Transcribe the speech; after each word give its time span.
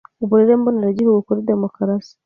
Uburere 0.23 0.53
mboneragihugu 0.59 1.19
kuri 1.27 1.45
demokarasi 1.51 2.13